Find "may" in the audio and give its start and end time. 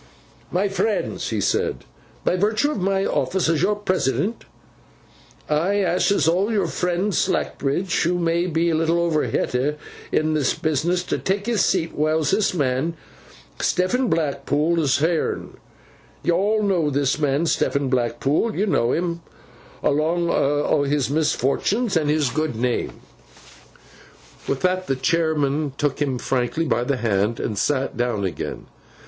8.17-8.47